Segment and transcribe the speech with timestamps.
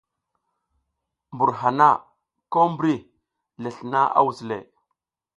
[1.33, 1.87] Mbur hana
[2.51, 2.93] ko mbri
[3.61, 4.57] lesl naƞ a wus le.